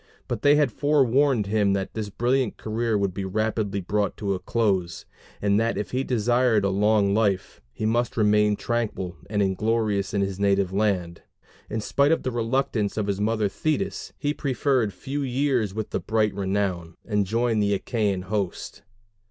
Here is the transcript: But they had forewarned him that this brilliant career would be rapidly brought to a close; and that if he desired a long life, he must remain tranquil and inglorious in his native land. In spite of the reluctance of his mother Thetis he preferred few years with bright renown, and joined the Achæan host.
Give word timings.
But 0.27 0.41
they 0.41 0.55
had 0.55 0.71
forewarned 0.71 1.45
him 1.45 1.73
that 1.73 1.93
this 1.93 2.09
brilliant 2.09 2.57
career 2.57 2.97
would 2.97 3.13
be 3.13 3.23
rapidly 3.23 3.81
brought 3.81 4.17
to 4.17 4.33
a 4.33 4.39
close; 4.39 5.05
and 5.39 5.59
that 5.59 5.77
if 5.77 5.91
he 5.91 6.03
desired 6.03 6.65
a 6.65 6.71
long 6.71 7.13
life, 7.13 7.61
he 7.71 7.85
must 7.85 8.17
remain 8.17 8.55
tranquil 8.55 9.15
and 9.29 9.43
inglorious 9.43 10.11
in 10.11 10.21
his 10.21 10.39
native 10.39 10.73
land. 10.73 11.21
In 11.69 11.81
spite 11.81 12.11
of 12.11 12.23
the 12.23 12.31
reluctance 12.31 12.97
of 12.97 13.05
his 13.05 13.21
mother 13.21 13.47
Thetis 13.47 14.11
he 14.17 14.33
preferred 14.33 14.91
few 14.91 15.21
years 15.21 15.71
with 15.71 15.91
bright 16.07 16.33
renown, 16.33 16.95
and 17.05 17.27
joined 17.27 17.61
the 17.61 17.77
Achæan 17.77 18.23
host. 18.23 18.81